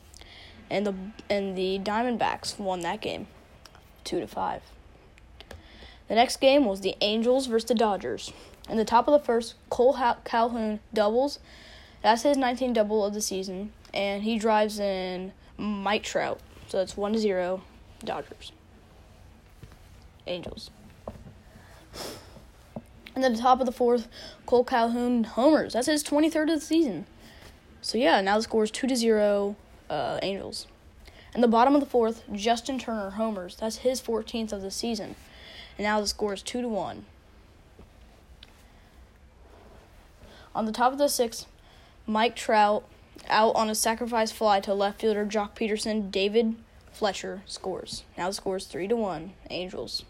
And 0.71 0.87
the 0.87 0.95
and 1.29 1.59
the 1.59 1.81
Diamondbacks 1.81 2.57
won 2.57 2.83
that 2.83 3.01
game, 3.01 3.27
two 4.05 4.21
to 4.21 4.29
five. 4.29 4.63
The 6.07 6.15
next 6.15 6.37
game 6.37 6.67
was 6.67 6.83
the 6.83 6.95
Angels 7.01 7.49
versus 7.49 7.67
the 7.67 7.75
Dodgers. 7.75 8.33
In 8.69 8.77
the 8.77 8.85
top 8.85 9.09
of 9.09 9.13
the 9.13 9.27
first, 9.27 9.57
Cole 9.71 9.99
Calhoun 10.25 10.79
doubles. 10.95 11.41
That's 12.01 12.23
his 12.23 12.37
19th 12.37 12.75
double 12.75 13.05
of 13.05 13.13
the 13.13 13.21
season 13.21 13.73
and 13.97 14.23
he 14.23 14.39
drives 14.39 14.79
in 14.79 15.33
Mike 15.57 16.03
Trout. 16.03 16.39
So 16.69 16.81
it's 16.81 16.97
1 16.97 17.17
0 17.17 17.63
Dodgers. 18.05 18.53
Angels. 20.27 20.71
And 23.15 23.25
then 23.25 23.33
the 23.33 23.41
top 23.41 23.61
of 23.61 23.67
the 23.67 23.73
fourth, 23.73 24.09
Cole 24.45 24.65
Calhoun 24.65 25.25
homers. 25.25 25.73
That's 25.73 25.87
his 25.87 26.05
23rd 26.05 26.53
of 26.53 26.61
the 26.61 26.67
season. 26.67 27.07
So 27.81 27.97
yeah, 27.97 28.21
now 28.21 28.37
the 28.37 28.43
score 28.43 28.65
is 28.65 28.71
2 28.71 28.87
to 28.87 28.97
0 28.97 29.57
uh, 29.89 30.19
Angels. 30.23 30.67
And 31.33 31.43
the 31.43 31.49
bottom 31.49 31.75
of 31.75 31.81
the 31.81 31.87
fourth, 31.87 32.25
Justin 32.33 32.79
Turner 32.79 33.11
homers. 33.11 33.57
That's 33.57 33.79
his 33.79 34.03
14th 34.03 34.53
of 34.53 34.61
the 34.61 34.71
season. 34.71 35.17
And 35.79 35.85
now 35.85 36.01
the 36.01 36.07
score 36.07 36.35
is 36.35 36.43
2 36.43 36.61
to 36.61 36.69
1. 36.69 37.07
On 40.55 40.67
the 40.67 40.73
top 40.73 40.93
of 40.93 40.99
the 40.99 41.09
sixth, 41.09 41.47
Mike 42.07 42.35
Trout 42.37 42.85
out 43.29 43.55
on 43.57 43.71
a 43.71 43.75
sacrifice 43.75 44.33
fly 44.33 44.61
to 44.61 44.75
left 44.75 45.01
fielder 45.01 45.27
Joc 45.27 45.55
Pederson. 45.55 46.11
David 46.11 46.57
Fletcher 46.93 47.43
scores. 47.47 48.05
Now 48.17 48.29
the 48.29 48.35
score 48.35 48.57
is 48.57 48.67
3 48.67 48.89
to 48.89 48.97
1 48.97 49.33
Angels. 49.51 50.05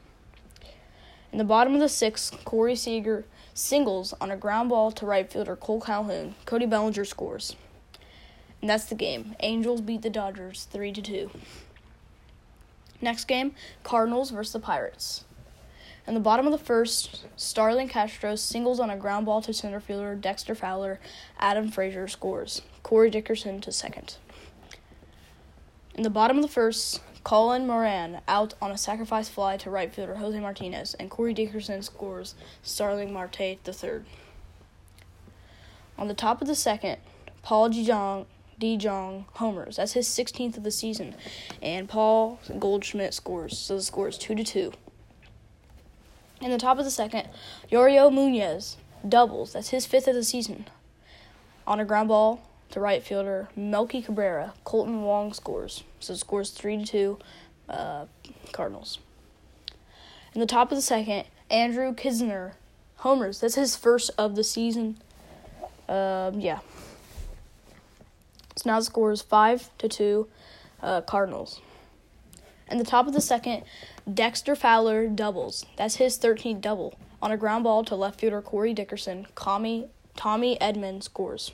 In 1.33 1.39
the 1.39 1.45
bottom 1.45 1.75
of 1.75 1.81
the 1.81 1.89
sixth, 1.89 2.45
Corey 2.45 2.77
Seager 2.77 3.25
singles 3.53 4.15
on 4.21 4.31
a 4.31 4.37
ground 4.37 4.71
ball 4.71 4.91
to 4.93 5.05
right 5.05 5.31
fielder 5.31 5.57
Cole 5.57 5.81
Calhoun. 5.81 6.35
Cody 6.47 6.67
Bellinger 6.67 7.05
scores. 7.05 7.57
And 8.63 8.71
that's 8.71 8.87
the 8.87 8.95
game. 8.95 9.37
Angels 9.41 9.81
beat 9.81 10.03
the 10.03 10.11
Dodgers 10.11 10.67
3 10.71 10.93
to 10.93 11.03
2. 11.03 11.31
Next 13.03 13.27
game, 13.27 13.55
Cardinals 13.83 14.31
versus 14.31 14.55
the 14.55 14.61
Pirates. 14.61 15.26
In 16.07 16.15
the 16.15 16.21
bottom 16.21 16.47
of 16.47 16.53
the 16.53 16.59
first, 16.59 17.25
Starlin 17.35 17.89
Castro 17.89 18.37
singles 18.37 18.79
on 18.79 18.91
a 18.91 18.97
ground 18.97 19.27
ball 19.27 19.43
to 19.43 19.53
center 19.53 19.81
fielder 19.81 20.15
Dexter 20.15 20.55
Fowler. 20.55 21.01
Adam 21.39 21.69
Frazier 21.69 22.07
scores. 22.07 22.63
Corey 22.85 23.11
Dickerson 23.11 23.61
to 23.63 23.73
second. 23.73 24.17
In 25.97 26.05
the 26.05 26.11
bottom 26.11 26.37
of 26.37 26.43
the 26.43 26.49
first, 26.49 27.01
Colin 27.25 27.67
Moran 27.67 28.21
out 28.29 28.55
on 28.63 28.71
a 28.71 28.79
sacrifice 28.79 29.29
fly 29.29 29.57
to 29.57 29.69
right 29.69 29.93
fielder 29.93 30.15
Jose 30.15 30.39
Martinez, 30.39 30.95
and 30.95 31.11
Corey 31.11 31.35
Dickerson 31.35 31.83
scores 31.83 32.37
Starling 32.63 33.13
Marte 33.13 33.59
the 33.65 33.73
third. 33.73 34.05
On 35.99 36.07
the 36.07 36.15
top 36.15 36.41
of 36.41 36.47
the 36.47 36.55
second, 36.55 36.99
Paul 37.43 37.71
DeJong, 37.71 38.27
DeJong 38.61 39.25
homers. 39.33 39.77
That's 39.77 39.95
his 39.95 40.07
16th 40.07 40.57
of 40.57 40.63
the 40.63 40.71
season, 40.71 41.17
and 41.61 41.89
Paul 41.89 42.39
Goldschmidt 42.61 43.13
scores. 43.13 43.59
So 43.59 43.75
the 43.75 43.83
score 43.83 44.07
is 44.07 44.19
two 44.19 44.37
to 44.37 44.45
two. 44.45 44.73
In 46.41 46.51
the 46.51 46.59
top 46.59 46.79
of 46.79 46.85
the 46.85 46.91
second, 46.91 47.29
Yairo 47.71 48.13
Munoz 48.13 48.77
doubles. 49.07 49.55
That's 49.55 49.71
his 49.71 49.87
fifth 49.87 50.07
of 50.07 50.15
the 50.15 50.25
season. 50.25 50.67
On 51.67 51.81
a 51.81 51.85
ground 51.85 52.09
ball 52.09 52.43
to 52.71 52.81
right 52.81 53.03
fielder 53.03 53.49
Melky 53.57 54.03
Cabrera, 54.03 54.55
Kolten 54.65 55.01
Wong 55.03 55.33
scores. 55.33 55.85
So 56.01 56.13
it 56.13 56.19
scores 56.19 56.51
three 56.51 56.77
to 56.77 56.85
two, 56.85 57.19
uh, 57.69 58.07
Cardinals. 58.53 58.99
In 60.35 60.41
the 60.41 60.47
top 60.47 60.71
of 60.71 60.77
the 60.77 60.83
second, 60.83 61.25
Andrew 61.51 61.95
Knizner 61.95 62.53
homers. 62.97 63.41
That's 63.41 63.55
his 63.55 63.77
first 63.77 64.11
of 64.19 64.37
the 64.37 64.45
season. 64.45 64.99
Um, 65.89 66.41
yeah. 66.41 66.59
So 68.57 68.71
now 68.71 68.79
the 68.79 68.85
score 68.85 69.13
is 69.13 69.23
five 69.23 69.71
to 69.79 69.89
two, 69.89 70.29
uh, 70.83 71.01
Cardinals. 71.03 71.61
In 72.69 72.79
the 72.79 72.85
top 72.85 73.07
of 73.07 73.13
the 73.13 73.21
second, 73.21 73.63
Dexter 74.13 74.55
Fowler 74.55 75.09
doubles. 75.09 75.67
That's 75.77 75.97
his 75.97 76.17
13th 76.17 76.61
double. 76.61 76.95
On 77.21 77.33
a 77.33 77.37
ground 77.37 77.65
ball 77.65 77.83
to 77.85 77.97
left 77.97 78.21
fielder 78.21 78.41
Corey 78.41 78.73
Dickerson, 78.73 79.27
Tommy, 79.35 79.89
Tommy 80.15 80.57
Edman 80.61 81.03
scores. 81.03 81.51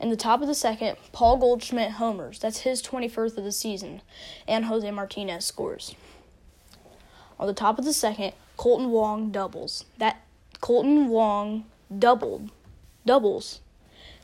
In 0.00 0.10
the 0.10 0.16
top 0.16 0.40
of 0.40 0.48
the 0.48 0.54
second, 0.54 0.96
Paul 1.12 1.36
Goldschmidt 1.36 1.92
homers. 1.92 2.40
That's 2.40 2.60
his 2.60 2.82
21st 2.82 3.38
of 3.38 3.44
the 3.44 3.52
season. 3.52 4.02
And 4.48 4.64
Jose 4.64 4.90
Martinez 4.90 5.44
scores. 5.44 5.94
On 7.38 7.46
the 7.46 7.54
top 7.54 7.78
of 7.78 7.84
the 7.84 7.92
second, 7.92 8.32
Kolten 8.56 8.88
Wong 8.88 9.30
doubles. 9.30 9.84
That 9.98 10.22
Kolten 10.60 11.06
Wong 11.06 11.66
doubled. 11.96 12.50
Doubles. 13.06 13.60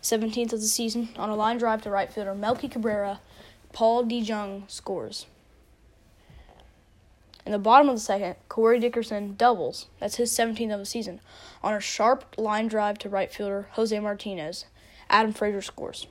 17th 0.03 0.53
of 0.53 0.61
the 0.61 0.67
season 0.67 1.11
on 1.17 1.31
a 1.31 1.37
line 1.37 1.59
drive 1.59 1.83
to 1.83 1.91
right 1.91 2.13
fielder 2.13 2.35
Melky 2.35 2.69
Cabrera. 2.69 3.21
Paul 3.73 4.05
DeJong 4.05 4.69
scores. 4.69 5.27
In 7.47 7.53
the 7.53 7.59
bottom 7.59 7.91
of 7.91 7.97
the 7.97 8.01
second, 8.01 8.37
Corey 8.49 8.81
Dickerson 8.81 9.35
doubles. 9.37 9.87
That's 10.01 10.17
his 10.17 10.33
17th 10.33 10.73
of 10.73 10.79
the 10.79 10.87
season. 10.87 11.21
On 11.63 11.75
a 11.75 11.81
sharp 11.81 12.37
line 12.39 12.69
drive 12.69 12.99
to 13.01 13.11
right 13.11 13.31
fielder 13.31 13.69
Jose 13.73 13.99
Martinez, 13.99 14.65
Adam 15.11 15.33
Frazier 15.33 15.61
scores. 15.61 16.07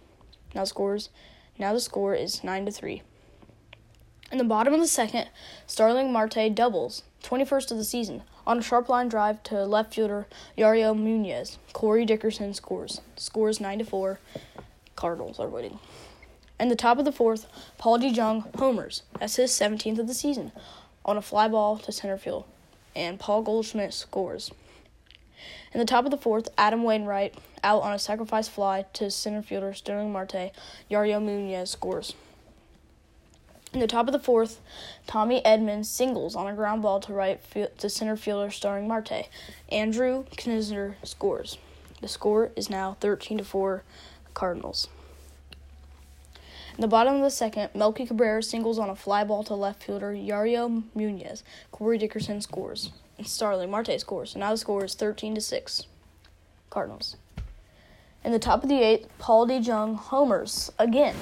Now 0.53 0.63
scores. 0.65 1.09
Now 1.57 1.73
the 1.73 1.79
score 1.79 2.13
is 2.13 2.43
nine 2.43 2.65
to 2.67 2.71
three. 2.71 3.01
In 4.31 4.37
the 4.37 4.43
bottom 4.43 4.73
of 4.73 4.79
the 4.79 4.87
second, 4.87 5.29
Starling 5.65 6.11
Marte 6.11 6.53
doubles, 6.53 7.03
21st 7.23 7.71
of 7.71 7.77
the 7.77 7.83
season. 7.83 8.23
On 8.45 8.59
a 8.59 8.63
sharp 8.63 8.89
line 8.89 9.07
drive 9.07 9.41
to 9.43 9.63
left 9.65 9.93
fielder 9.95 10.27
Yairo 10.57 10.95
Munoz, 10.97 11.57
Corey 11.71 12.05
Dickerson 12.05 12.53
scores. 12.53 13.01
Scores 13.15 13.59
nine 13.59 13.79
to 13.79 13.85
four. 13.85 14.19
Cardinals 14.95 15.39
are 15.39 15.47
winning. 15.47 15.79
In 16.59 16.69
the 16.69 16.75
top 16.75 16.99
of 16.99 17.05
the 17.05 17.11
fourth, 17.11 17.47
Paul 17.77 17.99
DeJong 17.99 18.55
homers. 18.57 19.03
That's 19.19 19.37
his 19.37 19.51
17th 19.51 19.99
of 19.99 20.07
the 20.07 20.13
season 20.13 20.51
on 21.05 21.17
a 21.17 21.21
fly 21.21 21.47
ball 21.47 21.77
to 21.77 21.91
center 21.91 22.17
field, 22.17 22.45
and 22.95 23.19
Paul 23.19 23.41
Goldschmidt 23.41 23.93
scores. 23.93 24.51
In 25.73 25.79
the 25.79 25.85
top 25.85 26.05
of 26.05 26.11
the 26.11 26.17
fourth, 26.17 26.49
Adam 26.57 26.83
Wainwright 26.83 27.35
out 27.63 27.81
on 27.81 27.93
a 27.93 27.99
sacrifice 27.99 28.47
fly 28.47 28.85
to 28.93 29.09
center 29.09 29.41
fielder 29.41 29.73
Starling 29.73 30.11
Marte. 30.11 30.51
Yairo 30.89 31.21
Munoz 31.21 31.71
scores. 31.71 32.13
In 33.73 33.79
the 33.79 33.87
top 33.87 34.07
of 34.07 34.13
the 34.13 34.19
fourth, 34.19 34.61
Tommy 35.07 35.43
Edmonds 35.43 35.89
singles 35.89 36.35
on 36.35 36.47
a 36.47 36.53
ground 36.53 36.83
ball 36.83 36.99
to 36.99 37.13
right 37.13 37.41
to 37.79 37.89
center 37.89 38.15
fielder 38.15 38.51
Starling 38.51 38.87
Marte. 38.87 39.27
Andrew 39.69 40.25
Knizner 40.37 40.95
scores. 41.03 41.57
The 42.01 42.07
score 42.07 42.51
is 42.55 42.69
now 42.69 42.97
13 42.99 43.39
to 43.39 43.43
4 43.43 43.83
Cardinals. 44.35 44.89
In 46.75 46.81
the 46.81 46.87
bottom 46.87 47.15
of 47.15 47.21
the 47.21 47.29
second, 47.29 47.69
Melky 47.75 48.07
Cabrera 48.07 48.41
singles 48.41 48.79
on 48.79 48.89
a 48.89 48.95
fly 48.95 49.23
ball 49.23 49.43
to 49.43 49.53
left 49.53 49.83
fielder 49.83 50.11
Yairo 50.11 50.81
Munoz. 50.95 51.43
Corey 51.71 51.99
Dickerson 51.99 52.41
scores. 52.41 52.91
And 53.19 53.27
Starling 53.27 53.69
Marte 53.69 53.99
scores. 53.99 54.33
And 54.33 54.39
now 54.39 54.49
the 54.49 54.57
score 54.57 54.83
is 54.83 54.95
13 54.95 55.35
to 55.35 55.41
6. 55.41 55.85
Cardinals. 56.71 57.15
In 58.23 58.31
the 58.31 58.39
top 58.39 58.63
of 58.63 58.69
the 58.69 58.81
eighth, 58.81 59.07
Paul 59.19 59.47
DeJong 59.47 59.97
homers 59.97 60.71
again 60.79 61.15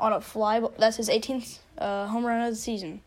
on 0.00 0.12
a 0.12 0.20
fly. 0.20 0.58
Ball. 0.58 0.72
That's 0.76 0.96
his 0.96 1.08
18th 1.08 1.60
uh, 1.78 2.08
home 2.08 2.26
run 2.26 2.40
of 2.40 2.50
the 2.50 2.56
season. 2.56 3.02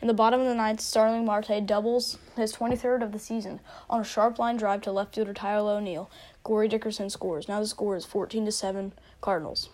In 0.00 0.08
the 0.08 0.14
bottom 0.14 0.40
of 0.40 0.46
the 0.46 0.54
ninth, 0.56 0.80
Starling 0.80 1.24
Marte 1.24 1.64
doubles 1.66 2.18
his 2.34 2.52
23rd 2.52 3.04
of 3.04 3.12
the 3.12 3.18
season 3.20 3.60
on 3.88 4.00
a 4.00 4.04
sharp 4.04 4.40
line 4.40 4.56
drive 4.56 4.80
to 4.82 4.92
left 4.92 5.14
fielder 5.14 5.34
Tyler 5.34 5.74
O'Neill. 5.74 6.10
Corey 6.42 6.66
Dickerson 6.66 7.10
scores. 7.10 7.46
Now 7.46 7.60
the 7.60 7.66
score 7.66 7.94
is 7.94 8.04
14 8.04 8.44
to 8.44 8.50
7 8.52 8.92
Cardinals. 9.20 9.68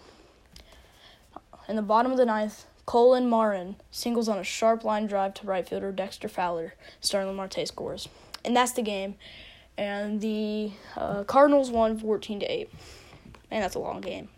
In 1.69 1.77
the 1.77 1.83
bottom 1.83 2.13
of 2.13 2.19
the 2.19 2.27
ninth, 2.27 2.67
Colin 2.87 3.29
Moran 3.29 3.77
singles 3.91 4.29
on 4.29 4.39
a 4.39 4.45
sharp 4.45 4.85
line 4.85 5.07
drive 5.07 5.35
to 5.35 5.47
right 5.47 5.67
fielder 5.67 5.93
Dexter 5.93 6.29
Fowler. 6.29 6.75
Starling 7.01 7.37
Marte 7.37 7.67
scores. 7.67 8.09
And 8.45 8.55
that's 8.55 8.73
the 8.73 8.83
game. 8.83 9.15
And 9.79 10.21
the 10.21 10.73
uh, 10.97 11.25
Cardinals 11.25 11.71
won 11.71 11.99
14 11.99 12.41
to 12.41 12.47
8. 12.47 12.71
And 13.51 13.63
that's 13.63 13.75
a 13.75 13.79
long 13.79 14.01
game. 14.01 14.29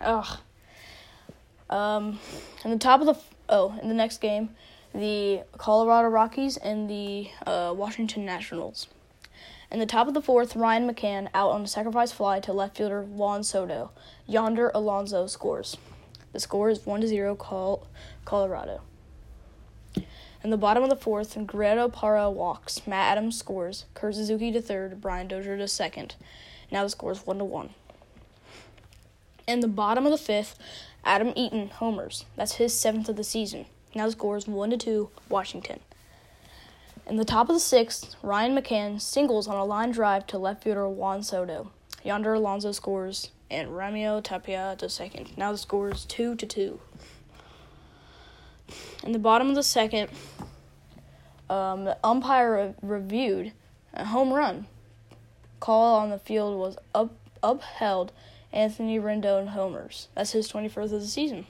Ugh. 0.00 0.38
Um, 1.70 2.20
in 2.64 2.70
the 2.70 2.78
top 2.78 3.00
of 3.00 3.06
the 3.06 3.16
oh, 3.48 3.76
in 3.82 3.88
the 3.88 3.94
next 3.94 4.20
game, 4.20 4.50
the 4.94 5.42
Colorado 5.58 6.08
Rockies 6.08 6.56
and 6.56 6.88
the 6.88 7.30
uh, 7.46 7.74
Washington 7.76 8.24
Nationals. 8.24 8.86
In 9.70 9.80
the 9.80 9.86
top 9.86 10.06
of 10.06 10.14
the 10.14 10.22
fourth, 10.22 10.54
Ryan 10.54 10.88
McMahon 10.88 11.28
out 11.34 11.50
on 11.50 11.62
a 11.62 11.66
sacrifice 11.66 12.12
fly 12.12 12.38
to 12.40 12.52
left 12.52 12.76
fielder 12.76 13.02
Juan 13.02 13.42
Soto. 13.42 13.90
Yonder 14.26 14.70
Alonso 14.74 15.26
scores. 15.26 15.76
The 16.34 16.40
score 16.40 16.68
is 16.68 16.84
1 16.84 17.00
to 17.02 17.06
0 17.06 17.36
Col- 17.36 17.86
Colorado. 18.24 18.80
In 20.42 20.50
the 20.50 20.56
bottom 20.56 20.82
of 20.82 20.90
the 20.90 20.96
fourth, 20.96 21.38
Gerardo 21.46 21.88
Parra 21.88 22.28
walks. 22.28 22.84
Matt 22.88 23.12
Adams 23.12 23.38
scores. 23.38 23.84
Kurt 23.94 24.16
Suzuki 24.16 24.50
to 24.50 24.60
third. 24.60 25.00
Brian 25.00 25.28
Dozier 25.28 25.56
to 25.56 25.68
second. 25.68 26.16
Now 26.72 26.82
the 26.82 26.88
score 26.88 27.12
is 27.12 27.24
1 27.24 27.38
to 27.38 27.44
1. 27.44 27.70
In 29.46 29.60
the 29.60 29.68
bottom 29.68 30.06
of 30.06 30.10
the 30.10 30.18
fifth, 30.18 30.58
Adam 31.04 31.32
Eaton 31.36 31.68
homers. 31.68 32.24
That's 32.34 32.56
his 32.56 32.76
seventh 32.76 33.08
of 33.08 33.14
the 33.14 33.22
season. 33.22 33.66
Now 33.94 34.06
the 34.06 34.12
score 34.12 34.36
is 34.36 34.48
1 34.48 34.70
to 34.70 34.76
2 34.76 35.10
Washington. 35.28 35.78
In 37.06 37.16
the 37.16 37.24
top 37.24 37.48
of 37.48 37.54
the 37.54 37.60
sixth, 37.60 38.16
Ryan 38.24 38.56
McMahon 38.58 39.00
singles 39.00 39.46
on 39.46 39.56
a 39.56 39.64
line 39.64 39.92
drive 39.92 40.26
to 40.28 40.38
left 40.38 40.64
fielder 40.64 40.88
Juan 40.88 41.22
Soto. 41.22 41.70
Yonder 42.02 42.34
Alonso 42.34 42.72
scores 42.72 43.30
and 43.50 43.76
Ramiro 43.76 44.20
Tapia 44.20 44.76
to 44.78 44.88
second. 44.88 45.36
Now 45.36 45.52
the 45.52 45.58
score 45.58 45.90
is 45.90 46.04
two 46.04 46.34
to 46.36 46.46
two. 46.46 46.80
In 49.02 49.12
the 49.12 49.18
bottom 49.18 49.48
of 49.50 49.54
the 49.54 49.62
second, 49.62 50.10
um, 51.50 51.84
the 51.84 51.98
umpire 52.02 52.74
re- 52.82 52.96
reviewed 52.96 53.52
a 53.92 54.06
home 54.06 54.32
run. 54.32 54.66
Call 55.60 55.96
on 55.96 56.10
the 56.10 56.18
field 56.18 56.58
was 56.58 56.76
up, 56.94 57.14
upheld. 57.42 58.12
Anthony 58.52 59.00
Rendon 59.00 59.48
homers. 59.48 60.06
That's 60.14 60.30
his 60.30 60.50
21st 60.50 60.84
of 60.84 61.00
the 61.00 61.06
season. 61.08 61.46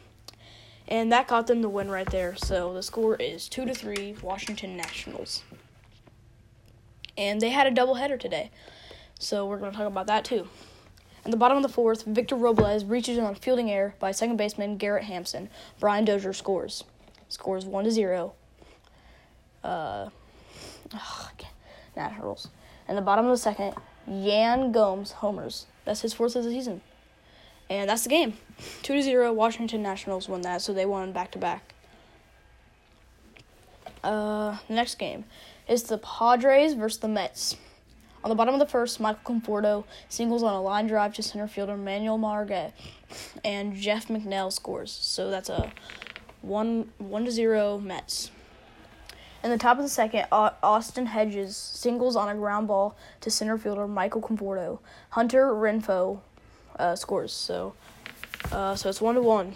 And 0.88 1.12
that 1.12 1.28
got 1.28 1.46
them 1.46 1.60
the 1.60 1.68
win 1.68 1.90
right 1.90 2.10
there. 2.10 2.34
So 2.34 2.72
the 2.72 2.82
score 2.82 3.14
is 3.16 3.46
2 3.48 3.66
to 3.66 3.74
3 3.74 4.16
Washington 4.22 4.74
Nationals. 4.76 5.42
and 7.16 7.40
they 7.40 7.50
had 7.50 7.66
a 7.66 7.70
doubleheader 7.70 8.18
today. 8.18 8.50
So 9.18 9.46
we're 9.46 9.58
going 9.58 9.70
to 9.70 9.76
talk 9.76 9.86
about 9.86 10.06
that 10.08 10.24
too. 10.24 10.48
In 11.24 11.30
the 11.30 11.36
bottom 11.38 11.56
of 11.56 11.62
the 11.62 11.70
fourth, 11.70 12.04
Victor 12.04 12.36
Robles 12.36 12.84
reaches 12.84 13.18
on 13.18 13.32
a 13.32 13.34
fielding 13.34 13.70
error 13.70 13.94
by 13.98 14.12
second 14.12 14.36
baseman 14.36 14.76
Garrett 14.76 15.04
Hampson. 15.04 15.48
Brian 15.80 16.04
Dozier 16.04 16.34
scores. 16.34 16.84
Scores 17.28 17.64
1 17.64 17.84
to 17.84 17.90
0. 17.90 18.34
Uh, 19.62 20.10
oh. 20.92 21.30
In 22.86 22.96
the 22.96 23.02
bottom 23.02 23.24
of 23.24 23.30
the 23.30 23.38
second, 23.38 23.74
Yan 24.06 24.72
Gomes 24.72 25.12
homers. 25.12 25.66
That's 25.84 26.02
his 26.02 26.12
fourth 26.12 26.36
of 26.36 26.44
the 26.44 26.50
season. 26.50 26.82
And 27.70 27.88
that's 27.88 28.02
the 28.02 28.10
game. 28.10 28.34
2 28.82 28.94
to 28.94 29.02
0, 29.02 29.32
Washington 29.32 29.82
Nationals 29.82 30.28
won 30.28 30.42
that, 30.42 30.60
so 30.60 30.74
they 30.74 30.84
won 30.84 31.12
back 31.12 31.30
to 31.32 31.38
back. 31.38 31.72
Uh, 34.02 34.58
next 34.68 34.96
game 34.96 35.24
is 35.66 35.84
the 35.84 35.96
Padres 35.96 36.74
versus 36.74 36.98
the 36.98 37.08
Mets. 37.08 37.56
On 38.24 38.30
the 38.30 38.34
bottom 38.34 38.54
of 38.54 38.58
the 38.58 38.66
first, 38.66 39.00
Michael 39.00 39.34
Conforto 39.34 39.84
singles 40.08 40.42
on 40.42 40.54
a 40.54 40.62
line 40.62 40.86
drive 40.86 41.12
to 41.14 41.22
center 41.22 41.46
fielder 41.46 41.76
Manuel 41.76 42.16
Margot, 42.16 42.72
and 43.44 43.76
Jeff 43.76 44.08
McNeil 44.08 44.50
scores. 44.50 44.90
So 44.90 45.30
that's 45.30 45.50
a 45.50 45.70
one 46.40 46.90
one 46.96 47.26
to 47.26 47.30
zero 47.30 47.78
Mets. 47.78 48.30
In 49.42 49.50
the 49.50 49.58
top 49.58 49.76
of 49.76 49.82
the 49.82 49.90
second, 49.90 50.24
Austin 50.32 51.04
Hedges 51.04 51.54
singles 51.54 52.16
on 52.16 52.30
a 52.30 52.34
ground 52.34 52.66
ball 52.66 52.96
to 53.20 53.30
center 53.30 53.58
fielder 53.58 53.86
Michael 53.86 54.22
Conforto. 54.22 54.78
Hunter 55.10 55.48
Renfroe 55.48 56.20
uh, 56.78 56.96
scores. 56.96 57.30
So, 57.30 57.74
uh, 58.50 58.74
so 58.74 58.88
it's 58.88 59.02
one 59.02 59.16
to 59.16 59.20
one. 59.20 59.52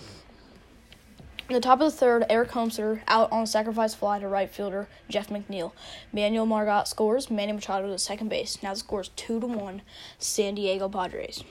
In 1.48 1.54
the 1.54 1.60
top 1.60 1.80
of 1.80 1.90
the 1.90 1.96
third, 1.96 2.26
Eric 2.28 2.50
Hosmer 2.50 3.00
out 3.08 3.32
on 3.32 3.44
a 3.44 3.46
sacrifice 3.46 3.94
fly 3.94 4.18
to 4.18 4.28
right 4.28 4.50
fielder 4.50 4.86
Jeff 5.08 5.30
McNeil. 5.30 5.72
Manuel 6.12 6.44
Margot 6.44 6.84
scores. 6.84 7.30
Manny 7.30 7.52
Machado 7.52 7.86
to 7.86 7.98
second 7.98 8.28
base. 8.28 8.62
Now 8.62 8.74
the 8.74 8.80
score 8.80 9.00
is 9.00 9.08
two 9.16 9.40
to 9.40 9.46
one. 9.46 9.80
San 10.18 10.56
Diego 10.56 10.90
Padres. 10.90 11.42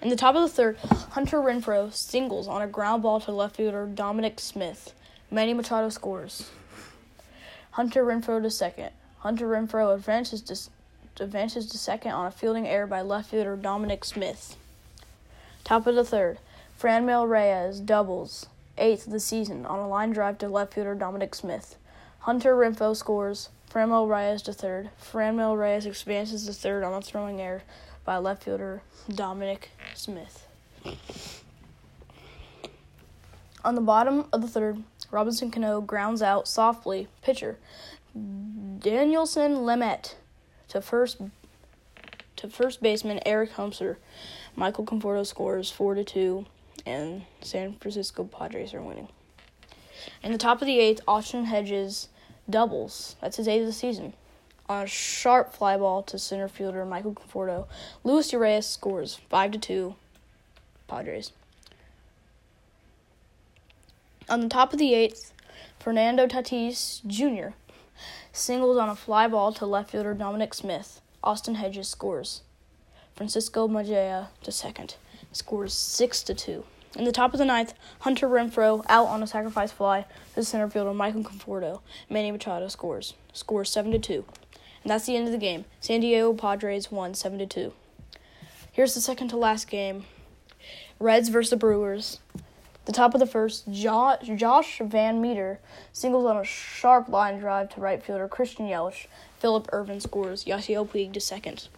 In 0.00 0.08
the 0.08 0.16
top 0.16 0.34
of 0.34 0.40
the 0.40 0.48
third, 0.48 0.78
Hunter 1.10 1.40
Renfroe 1.40 1.92
singles 1.92 2.48
on 2.48 2.62
a 2.62 2.66
ground 2.66 3.02
ball 3.02 3.20
to 3.20 3.32
left 3.32 3.56
fielder 3.56 3.84
Dominic 3.84 4.40
Smith. 4.40 4.94
Manny 5.30 5.52
Machado 5.52 5.90
scores. 5.90 6.50
Hunter 7.72 8.02
Renfroe 8.02 8.42
to 8.42 8.50
second. 8.50 8.92
Hunter 9.18 9.46
Renfroe 9.46 9.94
advances 9.94 10.40
to, 10.40 11.22
advances 11.22 11.66
to 11.66 11.76
second 11.76 12.12
on 12.12 12.24
a 12.24 12.30
fielding 12.30 12.66
error 12.66 12.86
by 12.86 13.02
left 13.02 13.30
fielder 13.30 13.56
Dominic 13.56 14.06
Smith. 14.06 14.56
Top 15.64 15.86
of 15.86 15.94
the 15.94 16.04
third, 16.04 16.38
Franmil 16.80 17.28
Reyes 17.28 17.80
doubles 17.80 18.46
eighth 18.78 19.06
of 19.06 19.12
the 19.12 19.20
season 19.20 19.66
on 19.66 19.78
a 19.78 19.88
line 19.88 20.10
drive 20.10 20.38
to 20.38 20.48
left 20.48 20.74
fielder 20.74 20.94
Dominic 20.94 21.34
Smith. 21.34 21.76
Hunter 22.20 22.54
Renfroe 22.54 22.96
scores. 22.96 23.50
Franmil 23.70 24.08
Reyes 24.08 24.42
to 24.42 24.52
third. 24.52 24.90
Franmil 25.02 25.58
Reyes 25.58 25.86
expands 25.86 26.46
to 26.46 26.52
third 26.52 26.84
on 26.84 26.92
a 26.92 27.02
throwing 27.02 27.40
error 27.40 27.62
by 28.04 28.16
left 28.16 28.44
fielder 28.44 28.82
Dominic 29.12 29.70
Smith. 29.94 30.46
On 33.64 33.74
the 33.74 33.80
bottom 33.80 34.26
of 34.32 34.42
the 34.42 34.48
third, 34.48 34.82
Robinson 35.10 35.50
Cano 35.50 35.80
grounds 35.80 36.22
out 36.22 36.46
softly. 36.46 37.08
Pitcher 37.22 37.58
Dinelson 38.16 39.58
Lamet 39.58 40.14
to 40.68 40.80
first 40.80 41.20
to 42.36 42.48
first 42.48 42.82
baseman 42.82 43.20
Eric 43.26 43.52
Hosmer. 43.52 43.98
Michael 44.54 44.84
Conforto 44.84 45.26
scores 45.26 45.70
four 45.70 45.94
to 45.94 46.04
two 46.04 46.46
and 46.86 47.22
San 47.42 47.74
Francisco 47.74 48.24
Padres 48.24 48.72
are 48.72 48.80
winning. 48.80 49.08
In 50.22 50.32
the 50.32 50.38
top 50.38 50.62
of 50.62 50.66
the 50.66 50.78
eighth, 50.78 51.00
Austin 51.06 51.46
Hedges 51.46 52.08
doubles. 52.48 53.16
That's 53.20 53.36
his 53.36 53.48
eighth 53.48 53.62
of 53.62 53.66
the 53.66 53.72
season. 53.72 54.14
On 54.68 54.84
a 54.84 54.86
sharp 54.86 55.52
fly 55.52 55.76
ball 55.76 56.02
to 56.04 56.18
center 56.18 56.48
fielder 56.48 56.84
Michael 56.84 57.14
Conforto, 57.14 57.66
Luis 58.04 58.32
Urias 58.32 58.66
scores 58.66 59.16
5 59.28 59.52
to 59.52 59.58
2 59.58 59.94
Padres. 60.88 61.32
On 64.28 64.40
the 64.40 64.48
top 64.48 64.72
of 64.72 64.78
the 64.78 64.94
eighth, 64.94 65.32
Fernando 65.78 66.26
Tatis 66.26 67.04
Jr. 67.06 67.54
singles 68.32 68.78
on 68.78 68.88
a 68.88 68.96
fly 68.96 69.28
ball 69.28 69.52
to 69.52 69.66
left 69.66 69.90
fielder 69.90 70.14
Dominic 70.14 70.54
Smith. 70.54 71.00
Austin 71.22 71.56
Hedges 71.56 71.88
scores. 71.88 72.42
Francisco 73.14 73.66
Mejia 73.66 74.30
to 74.42 74.52
second 74.52 74.96
scores 75.32 75.72
6 75.74 76.22
to 76.24 76.34
2. 76.34 76.64
In 76.96 77.04
the 77.04 77.12
top 77.12 77.34
of 77.34 77.38
the 77.38 77.44
ninth, 77.44 77.74
Hunter 78.00 78.26
Renfroe 78.26 78.82
out 78.88 79.08
on 79.08 79.22
a 79.22 79.26
sacrifice 79.26 79.70
fly 79.70 80.06
to 80.34 80.42
center 80.42 80.70
fielder 80.70 80.94
Michael 80.94 81.22
Conforto. 81.22 81.82
Manny 82.08 82.32
Machado 82.32 82.68
scores. 82.68 83.12
Scores 83.34 83.68
7 83.68 83.92
to 83.92 83.98
2. 83.98 84.24
And 84.82 84.90
that's 84.90 85.04
the 85.04 85.14
end 85.14 85.26
of 85.26 85.32
the 85.32 85.38
game. 85.38 85.66
San 85.78 86.00
Diego 86.00 86.32
Padres 86.32 86.90
won 86.90 87.12
7 87.12 87.38
to 87.38 87.46
2. 87.46 87.72
Here's 88.72 88.94
the 88.94 89.02
second 89.02 89.28
to 89.28 89.36
last 89.36 89.68
game. 89.68 90.06
Reds 90.98 91.28
versus 91.28 91.50
the 91.50 91.56
Brewers. 91.58 92.20
The 92.86 92.92
top 92.92 93.12
of 93.12 93.20
the 93.20 93.26
first, 93.26 93.70
Josh, 93.70 94.30
Josh 94.36 94.78
VanMeter 94.78 95.58
singles 95.92 96.24
on 96.24 96.38
a 96.38 96.44
sharp 96.44 97.10
line 97.10 97.38
drive 97.40 97.74
to 97.74 97.80
right 97.80 98.02
fielder 98.02 98.26
Christian 98.26 98.68
Yelich. 98.68 99.06
Phillip 99.38 99.68
Ervin 99.70 100.00
scores. 100.00 100.46
Yasiel 100.46 100.88
Puig 100.88 101.12
to 101.12 101.20
second. 101.20 101.68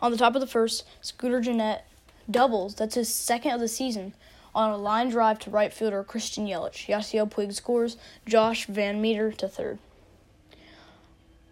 On 0.00 0.12
the 0.12 0.18
top 0.18 0.36
of 0.36 0.40
the 0.40 0.46
first, 0.46 0.84
Scooter 1.00 1.40
Gennett 1.40 1.82
doubles. 2.30 2.74
That's 2.74 2.94
his 2.94 3.12
second 3.12 3.52
of 3.52 3.60
the 3.60 3.68
season. 3.68 4.14
On 4.54 4.70
a 4.70 4.76
line 4.76 5.10
drive 5.10 5.38
to 5.40 5.50
right 5.50 5.72
fielder 5.72 6.02
Christian 6.02 6.46
Yelich. 6.46 6.86
Yasiel 6.86 7.30
Puig 7.30 7.54
scores. 7.54 7.96
Josh 8.26 8.66
VanMeter 8.66 9.36
to 9.36 9.48
third. 9.48 9.78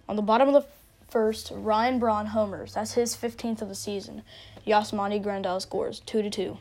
On 0.08 0.16
the 0.16 0.22
bottom 0.22 0.48
of 0.48 0.54
the 0.54 0.66
first, 1.08 1.50
Ryan 1.54 1.98
Braun 1.98 2.26
homers. 2.26 2.74
That's 2.74 2.94
his 2.94 3.16
15th 3.16 3.62
of 3.62 3.68
the 3.68 3.74
season. 3.74 4.22
Yasmani 4.66 5.22
Grandal 5.22 5.60
scores 5.60 6.00
2 6.00 6.22
to 6.22 6.30
2. 6.30 6.58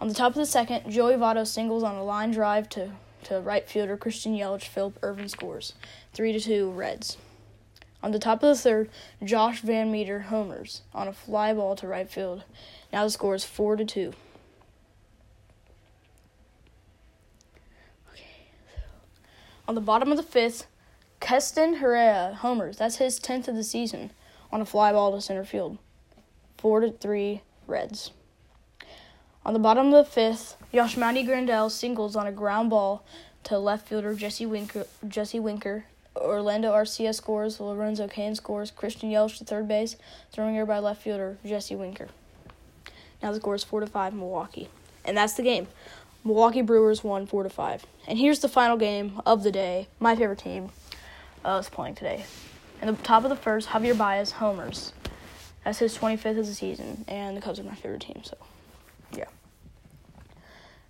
On 0.00 0.08
the 0.08 0.14
top 0.14 0.32
of 0.32 0.36
the 0.36 0.46
second, 0.46 0.90
Joey 0.90 1.14
Votto 1.14 1.46
singles 1.46 1.82
on 1.82 1.94
a 1.94 2.04
line 2.04 2.32
drive 2.32 2.68
to, 2.70 2.90
to 3.24 3.40
right 3.40 3.68
fielder 3.68 3.96
Christian 3.96 4.34
Yelich. 4.34 4.64
Phillip 4.64 4.98
Ervin 5.02 5.28
scores 5.28 5.74
3 6.12 6.32
to 6.32 6.40
2 6.40 6.70
Reds. 6.70 7.16
On 8.04 8.12
the 8.12 8.18
top 8.18 8.42
of 8.42 8.50
the 8.50 8.54
third, 8.54 8.90
Josh 9.24 9.62
VanMeter 9.62 10.24
homers 10.24 10.82
on 10.92 11.08
a 11.08 11.12
fly 11.14 11.54
ball 11.54 11.74
to 11.76 11.88
right 11.88 12.06
field. 12.06 12.44
Now 12.92 13.04
the 13.04 13.08
score 13.08 13.34
is 13.34 13.44
four 13.44 13.76
to 13.76 13.84
two. 13.86 14.12
Okay. 18.12 18.26
On 19.66 19.74
the 19.74 19.80
bottom 19.80 20.10
of 20.10 20.18
the 20.18 20.22
fifth, 20.22 20.66
Keston 21.18 21.76
Hiura 21.76 22.34
homers. 22.34 22.76
That's 22.76 22.96
his 22.96 23.18
tenth 23.18 23.48
of 23.48 23.56
the 23.56 23.64
season 23.64 24.10
on 24.52 24.60
a 24.60 24.66
fly 24.66 24.92
ball 24.92 25.12
to 25.12 25.22
center 25.22 25.46
field. 25.46 25.78
Four 26.58 26.80
to 26.80 26.92
three 26.92 27.40
Reds. 27.66 28.10
On 29.46 29.54
the 29.54 29.58
bottom 29.58 29.94
of 29.94 30.04
the 30.04 30.12
fifth, 30.12 30.58
Yasmani 30.74 31.26
Grandal 31.26 31.70
singles 31.70 32.16
on 32.16 32.26
a 32.26 32.32
ground 32.32 32.68
ball 32.68 33.02
to 33.44 33.58
left 33.58 33.88
fielder 33.88 34.14
Jesse 34.14 34.44
Winker, 34.44 34.84
Jesse 35.08 35.40
Winker 35.40 35.86
Orlando 36.16 36.72
Arcia 36.72 37.14
scores, 37.14 37.60
Lorenzo 37.60 38.08
Cain 38.08 38.34
scores, 38.34 38.70
Christian 38.70 39.10
Yelich 39.10 39.38
to 39.38 39.44
third 39.44 39.66
base, 39.66 39.96
throwing 40.32 40.54
here 40.54 40.66
by 40.66 40.78
left 40.78 41.02
fielder 41.02 41.38
Jesse 41.44 41.76
Winker. 41.76 42.08
Now 43.22 43.32
the 43.32 43.40
score 43.40 43.54
is 43.54 43.64
four 43.64 43.80
to 43.80 43.86
five 43.86 44.14
Milwaukee, 44.14 44.68
and 45.04 45.16
that's 45.16 45.34
the 45.34 45.42
game. 45.42 45.66
Milwaukee 46.24 46.62
Brewers 46.62 47.04
won 47.04 47.26
four 47.26 47.42
to 47.42 47.50
five. 47.50 47.84
And 48.06 48.18
here's 48.18 48.38
the 48.38 48.48
final 48.48 48.76
game 48.76 49.20
of 49.26 49.42
the 49.42 49.52
day. 49.52 49.88
My 49.98 50.16
favorite 50.16 50.38
team 50.38 50.70
uh, 51.44 51.58
is 51.60 51.68
playing 51.68 51.96
today. 51.96 52.24
In 52.80 52.88
the 52.88 53.02
top 53.02 53.24
of 53.24 53.30
the 53.30 53.36
first, 53.36 53.68
Javier 53.68 53.96
Baez 53.96 54.32
homers. 54.32 54.92
That's 55.64 55.78
his 55.78 55.96
25th 55.96 56.38
of 56.38 56.46
the 56.46 56.54
season, 56.54 57.04
and 57.08 57.36
the 57.36 57.40
Cubs 57.40 57.58
are 57.58 57.64
my 57.64 57.74
favorite 57.74 58.02
team. 58.02 58.22
So. 58.22 58.36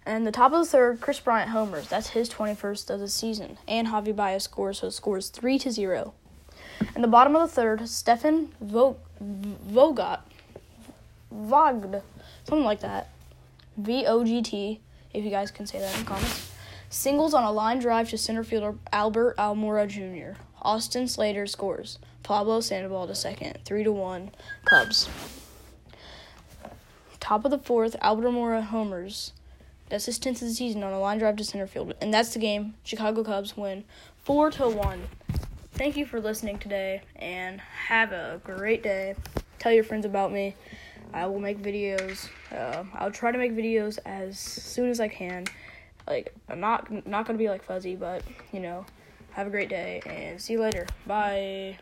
And 0.06 0.26
the 0.26 0.32
top 0.32 0.52
of 0.52 0.58
the 0.58 0.66
third, 0.66 1.00
Kris 1.00 1.20
Bryant 1.20 1.50
homers. 1.50 1.88
That's 1.88 2.10
his 2.10 2.28
21st 2.28 2.90
of 2.90 3.00
the 3.00 3.08
season. 3.08 3.58
And 3.66 3.88
Javi 3.88 4.14
Baez 4.14 4.44
scores, 4.44 4.80
so 4.80 4.88
it 4.88 4.92
scores 4.92 5.30
3 5.30 5.58
to 5.60 5.70
0. 5.70 6.12
In 6.94 7.02
the 7.02 7.08
bottom 7.08 7.34
of 7.36 7.48
the 7.48 7.54
third, 7.54 7.88
Stefan 7.88 8.52
Vogt, 8.60 8.98
Vogt, 9.20 10.20
Vogt, 11.30 12.02
something 12.44 12.64
like 12.64 12.80
that. 12.80 13.08
V 13.76 14.06
O 14.06 14.24
G 14.24 14.42
T, 14.42 14.80
if 15.12 15.24
you 15.24 15.30
guys 15.30 15.50
can 15.50 15.66
say 15.66 15.78
that 15.78 15.92
in 15.94 16.00
the 16.00 16.06
comments. 16.06 16.52
Singles 16.90 17.34
on 17.34 17.42
a 17.42 17.50
line 17.50 17.78
drive 17.78 18.10
to 18.10 18.18
center 18.18 18.44
fielder 18.44 18.74
Albert 18.92 19.36
Almora 19.36 19.88
Jr. 19.88 20.38
Austin 20.62 21.08
Slater 21.08 21.46
scores. 21.46 21.98
Pablo 22.22 22.60
Sandoval 22.60 23.06
to 23.06 23.14
second. 23.14 23.58
3 23.64 23.84
to 23.84 23.92
1, 23.92 24.30
Cubs. 24.64 25.08
Top 27.20 27.44
of 27.44 27.50
the 27.50 27.58
fourth, 27.58 27.96
Albert 28.00 28.28
Almora 28.28 28.62
homers. 28.62 29.32
That's 29.94 30.07
his 30.07 30.18
10th 30.18 30.42
of 30.42 30.48
the 30.48 30.54
season 30.54 30.83
on 30.83 30.92
a 30.92 30.98
line 30.98 31.18
drive 31.18 31.37
to 31.37 31.44
center 31.44 31.68
field. 31.68 31.94
And 32.00 32.12
that's 32.12 32.35
the 32.35 32.40
game. 32.40 32.74
Chicago 32.83 33.22
Cubs 33.22 33.57
win 33.57 33.85
4 34.24 34.50
to 34.50 34.68
1. 34.68 35.02
Thank 35.74 35.96
you 35.96 36.04
for 36.04 36.20
listening 36.20 36.59
today 36.59 37.02
and 37.14 37.61
have 37.61 38.11
a 38.11 38.40
great 38.42 38.83
day. 38.83 39.14
Tell 39.61 39.70
your 39.70 39.85
friends 39.85 40.04
about 40.04 40.33
me. 40.33 40.57
I 41.12 41.26
will 41.26 41.38
make 41.38 41.62
videos. 41.62 42.28
Uh, 42.50 42.83
I'll 42.94 43.12
try 43.12 43.30
to 43.30 43.38
make 43.38 43.52
videos 43.52 44.00
as 44.04 44.37
soon 44.37 44.90
as 44.90 44.98
I 44.98 45.07
can. 45.07 45.44
Like 46.09 46.35
I'm 46.48 46.59
not 46.59 47.07
not 47.07 47.24
gonna 47.24 47.38
be 47.38 47.48
like 47.48 47.62
fuzzy, 47.62 47.94
but 47.94 48.24
you 48.50 48.59
know, 48.59 48.85
have 49.30 49.46
a 49.46 49.50
great 49.50 49.68
day 49.68 50.02
and 50.07 50.42
see 50.42 50.54
you 50.54 50.61
later. 50.61 50.88
Bye. 51.07 51.78